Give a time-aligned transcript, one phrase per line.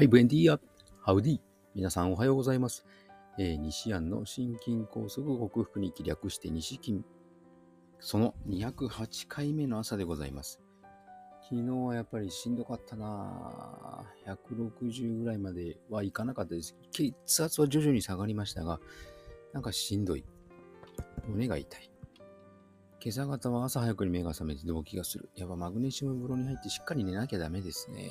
[0.00, 0.58] はい、ブエンディア、
[1.02, 1.40] ハウディ。
[1.74, 2.86] 皆さんおはようございます。
[3.38, 7.02] えー西安の心筋梗塞克服に略して西筋。
[7.98, 10.58] その208回目の朝でございます。
[11.42, 16.74] 昨日はやっぱりしんどかったなぁ160ぐらいまではいかなかったです。
[16.90, 18.80] 血圧は徐々に下がりましたが、
[19.52, 20.24] なんかしんどい。
[21.28, 21.90] 胸が痛い。
[23.04, 25.28] 今朝方は朝早くに目が覚めて動悸がする。
[25.36, 28.10] やっぱマグネシウム風呂に入ってしっかり寝なきゃダメですね。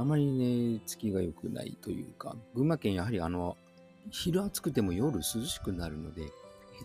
[0.00, 3.58] あまりね、月が良くないというか、群馬県やはりあの、
[4.10, 6.32] 昼暑くても夜涼しくなるので、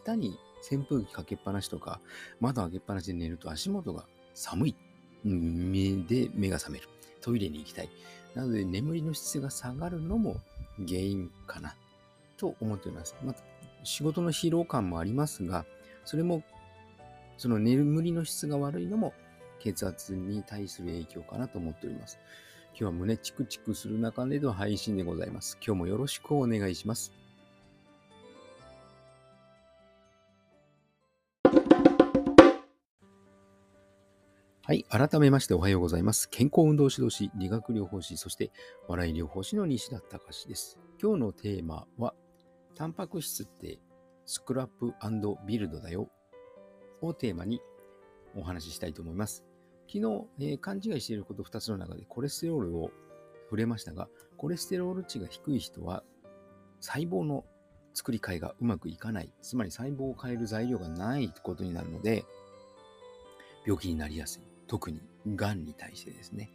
[0.03, 0.37] 下手に
[0.69, 2.01] 扇風機かけっぱなしとか、
[2.41, 4.75] 窓開けっぱなしで寝ると足元が寒い。
[5.23, 6.89] 目で目が覚める。
[7.21, 7.89] トイレに行きたい。
[8.35, 10.35] なので眠りの質が下がるのも
[10.85, 11.73] 原因かな
[12.35, 13.15] と思っております。
[13.23, 13.41] また
[13.85, 15.65] 仕事の疲労感もありますが、
[16.03, 16.43] それも
[17.37, 19.13] その眠りの質が悪いのも
[19.61, 22.19] 血圧に対する影響かなと思っております。
[22.77, 25.57] 今日は胸チクチクする中での配信でございます。
[25.65, 27.13] 今日もよろしくお願いします。
[34.61, 34.83] はい。
[34.89, 36.29] 改めましておはようございます。
[36.29, 38.51] 健康運動指導士、理学療法士、そして
[38.89, 40.77] 笑い療法士の西田隆です。
[41.01, 42.13] 今日のテーマは、
[42.75, 43.79] タンパク質って
[44.25, 44.93] スクラップ
[45.47, 46.09] ビルドだよ
[46.99, 47.61] をテーマに
[48.35, 49.45] お話ししたいと思います。
[49.87, 52.91] 昨日、えー勘違いしていること2つの中でコレステロールを
[53.45, 56.03] 触れましたが、コレステロール値が低い人は
[56.79, 57.45] 細胞の
[57.93, 59.31] 作り替えがうまくいかない。
[59.41, 62.25] つまり細胞を変える材料がないことになるので、
[63.65, 64.41] 病気になりやすい。
[64.67, 65.01] 特に
[65.35, 66.51] 癌に対してですね。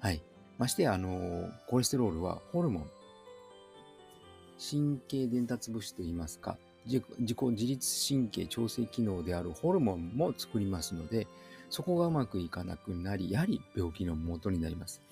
[0.00, 0.22] はい。
[0.58, 2.90] まして、あの、コレステロールはホルモン、
[4.58, 11.26] 神経伝達物質といいますか、自己自律神経調整機能であるホルモンも作りますので、
[11.68, 15.02] そこがうまくいかなくなり、やはり病気の元になります。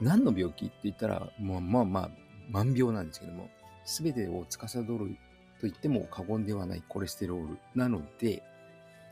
[0.00, 2.10] 何の病気って言ったら、もうまあまあ、
[2.50, 3.50] 万病なんですけども、
[3.84, 4.96] すべてを司ると
[5.62, 8.42] 言っても過言ではないコレステロールなので、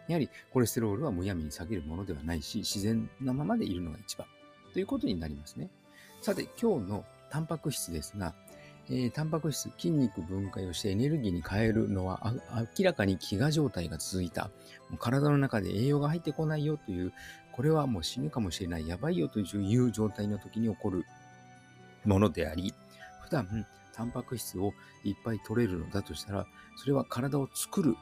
[0.07, 4.27] やはりコレステロールはむやみに下げるものではないし、自然なままでいるのが一番
[4.73, 5.71] ということになりますね。
[6.21, 8.35] さて、今日のタンパク質ですが、
[8.91, 12.35] えータンパク質、筋肉分解をしてエネルギーに変えるのは
[12.77, 14.51] 明らかに飢餓状態が続いた。
[14.91, 17.13] もう体の中で栄養が入ってこないよという、
[17.53, 21.05] これはもう死ぬかもしれない、やばいよという状態の時に起こる
[22.05, 22.75] ものであり、
[23.23, 26.47] 普段タンパク質をいっぱい取れるのだとしたら、
[26.77, 27.97] それは体を作る、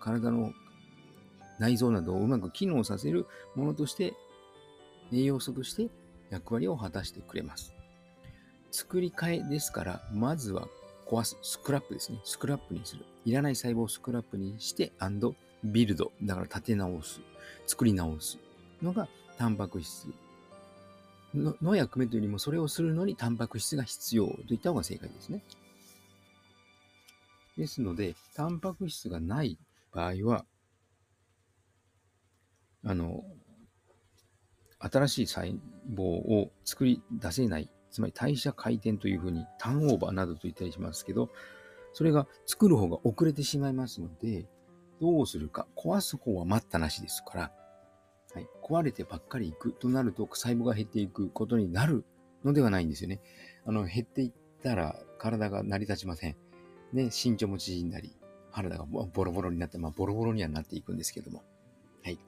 [0.00, 0.52] 体の
[1.58, 4.14] 内臓などをうまく機能させるものとして、
[5.12, 5.90] 栄養素として
[6.30, 7.74] 役割を果たしてくれます。
[8.74, 10.66] 作り替えですから、まずは
[11.06, 12.18] 壊す、スクラップですね。
[12.24, 13.04] スクラップにする。
[13.24, 16.10] いらない細胞をスクラップにして、アンドビルド。
[16.24, 17.20] だから立て直す。
[17.68, 18.36] 作り直す
[18.82, 19.08] のが
[19.38, 20.08] タンパク質
[21.34, 25.44] のの役目というよりも、それをするのにタンパク質が必要といった方が正解ですね。
[27.56, 29.56] ですので、タンパク質がない
[29.92, 30.44] 場合は、
[32.84, 33.22] あの、
[34.80, 35.54] 新しい細
[35.94, 41.30] 胞を作り出せない、つまり代謝回転というふうにターンオーバーなどと言ったりしますけど、
[41.92, 44.46] それが作る方が遅れてしまいますので、
[45.00, 47.52] どうするか、壊す方は待ったなしですから、
[48.34, 52.04] はい、壊れてばっかりいくとなると細胞が減っていくことになる
[52.44, 53.20] のではないんですよね。
[53.64, 56.36] あの、減っていったら体が成り立ちません。
[56.92, 58.16] ね、身長も縮んだり、
[58.50, 61.44] 体がボロボロになって、まあ、ボロボロにはなっていくんですけども。
[62.02, 62.18] はい。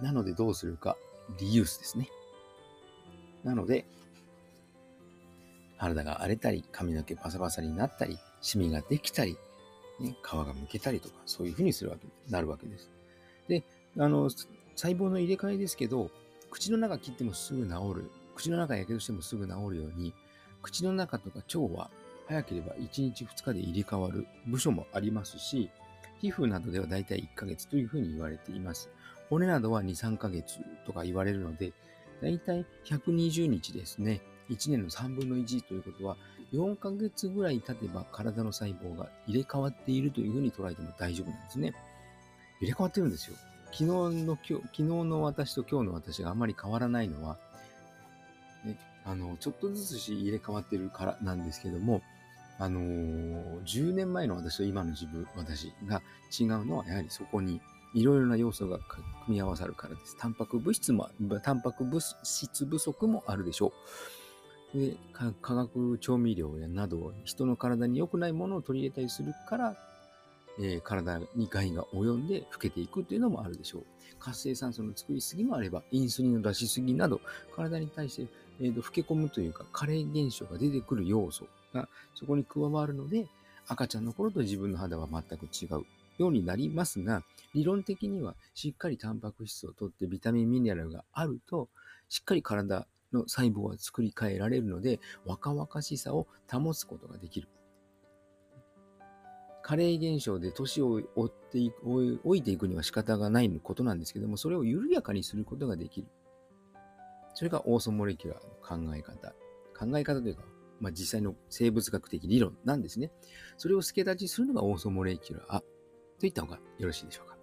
[0.00, 0.96] なのでどうするか、
[1.38, 2.08] リユースですね。
[3.44, 3.84] なので、
[5.84, 9.36] 体が荒れたり、髪の毛パサパサになったり、シミができたり、
[10.00, 12.90] ね、皮がむけたりとか、そういうふうにするわけ、なるわけです。
[13.48, 13.62] で、
[13.98, 16.10] あの、細胞の入れ替えですけど、
[16.50, 20.14] 口の中切ってもすぐ治る、口の中やけどしてもすぐ治るように、
[20.62, 21.90] 口の中とか腸は
[22.26, 25.70] 早ければ1日2日で入れ替わる部署もありますし、
[26.20, 28.88] 皮膚などではだいたい1ヶ月というふうに言われています。
[29.28, 31.72] 骨などは2、3ヶ月とか言われるので、
[32.22, 34.22] だいたい120日ですね。
[34.50, 36.16] 1年の3分の1ということは、
[36.52, 41.74] 4ヶ月ぐらい経てば体の細胞が入れ替わっているというふうに捉えても大丈夫なんですね。
[42.60, 43.36] 入れ替わってるんですよ。
[43.72, 47.38] 昨日の今日、昨日の私と今日の私があまり変わらないのは、
[48.64, 52.02] ね、あの、ちょっとずつし入れ替わってるからなんですけども、
[52.58, 56.02] あのー10年前の私と今の自分、私が
[56.38, 57.60] 違うのは、やはりそこに
[57.94, 60.16] いろいろな要素が組み合わさるからです。
[60.18, 61.08] タンパク物質も、
[61.42, 63.72] タンパク物質不足もあるでしょう。
[64.74, 69.76] で化学調味料やなど人の体に良くないものを取り入れたりするから、
[70.58, 73.84] えー体に害が及んで老けていくというのもあるでしょう。
[74.18, 77.20] 活性酸素の作りすぎもあれば、インスリンの出しすぎなど、
[77.54, 78.28] 体に対して
[78.60, 83.26] えーと、老け込むというか、加齢現象が出てくる要素がそこに加わるので、
[83.66, 85.84] 赤ちゃんの頃と自分の肌は全く違う
[86.18, 87.22] ようになりますが、
[87.54, 91.68] 理論的にはしっかりタンパク質をとってビタミンミネラルがあると、
[92.08, 97.48] しっかり体の細胞は作り変えられるので、若々しさを保つことができる。
[99.62, 106.08] 加齢現象で年を追っていく、追いていくには仕方がないことなんですけども、それを緩やかにすることができる。
[107.32, 109.34] それがオーソモレキュラーの考え方。
[109.76, 110.42] 考え方というか、
[110.80, 113.10] まあ、実際の生物学的理論なんですね。
[113.56, 115.64] それを助太刀するのがオーソモレキュラーと
[116.20, 117.33] 言った方がよろしいでしょうか。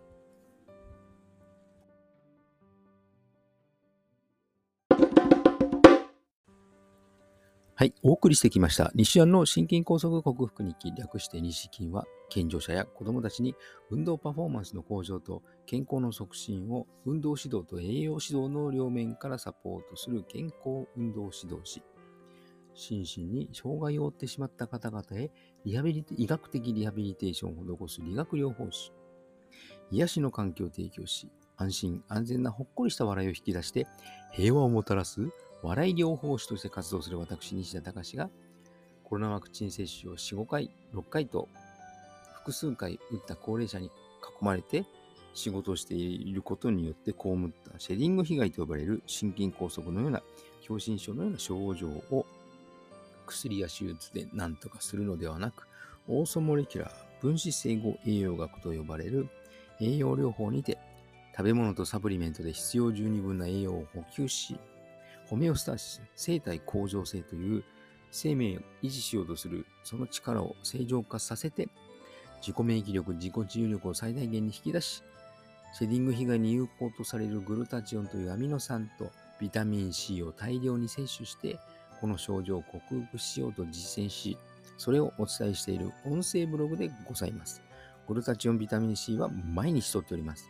[7.81, 8.91] はい、お送りしてきました。
[8.93, 13.55] 西安の心筋梗塞克服日記、略して西筋は、健常者や子供たちに
[13.89, 21.81] 運動パフォーマンスの向上と健康の促進を運動指導と栄養指導の両面からサポートする健康運動指導士。
[22.75, 25.31] 心身に障害を負ってしまった方々へ
[25.65, 28.93] リハビリ医学的リハビリテーションを施す理学療法士。
[29.89, 33.87] 癒しの環境を提供し、安心安全なほっこりした笑いを引き出して
[34.33, 35.31] 平和をもたらす
[35.63, 38.29] 笑い療法士として活動する私、西田隆が、
[39.03, 41.47] コロナワクチン接種を4、5回、6回と、
[42.33, 43.89] 複数回打った高齢者に囲
[44.43, 44.83] まれて
[45.35, 50.23] 仕事をしていることによって被ったシェディング被害と呼ばれる心筋梗塞のような、
[50.65, 52.25] 狭心症のような症状を
[53.27, 55.67] 薬や手術で何とかするのではなく、
[56.07, 56.91] オーソモレキュラー
[57.21, 59.29] 分子整合栄養学と呼ばれる
[59.79, 60.79] 栄養療法にて
[61.37, 64.57] 食べ物とサプリメントで必要十二分な栄養を補給し、
[65.31, 67.63] ホメオスタシス、生体向上性という
[68.11, 71.69] 生命を維持しようとするその力を正常化させて、
[72.41, 75.01] 自己免疫力、自己治癒力を最大限に引き出し、
[75.73, 81.57] シェディング被害に有効とされるグルタチオンというアミノ酸とビタミン C を大量に摂取して、
[82.01, 82.79] この症状を克
[83.11, 84.37] 服しようと実践し、
[84.77, 87.61] それをお伝えしている音声ブログでございます。
[88.05, 90.49] グルタチオンビタミン C は毎日とっております。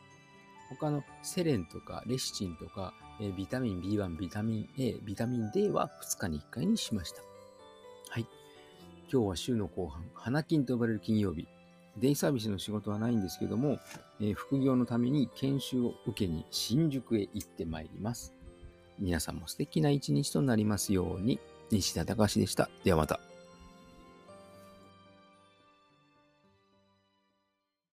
[0.70, 7.22] 他のセレンとかレシチンとか、え、ビタミン B1、ビタミン A、ビタミン D は2日に1回にしました。
[8.10, 8.26] はい。
[9.12, 11.48] 今日は週の後半、花金と呼ばれる金曜日。
[11.98, 13.78] デイサービスの仕事はないんですけども、
[14.20, 18.34] えー、副業のために研修を受けに新宿へ行ってまいります。
[18.98, 21.40] 皆さんも素敵な一日となりますように。
[21.70, 22.70] 西田隆でした。
[22.84, 23.31] ではまた。